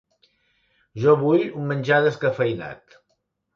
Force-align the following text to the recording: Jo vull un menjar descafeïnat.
Jo 1.03 1.13
vull 1.25 1.45
un 1.61 1.69
menjar 1.73 2.01
descafeïnat. 2.09 3.01